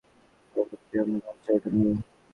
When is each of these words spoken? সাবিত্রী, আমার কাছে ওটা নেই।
সাবিত্রী, 0.55 0.95
আমার 1.03 1.21
কাছে 1.25 1.49
ওটা 1.55 1.69
নেই। 1.75 1.95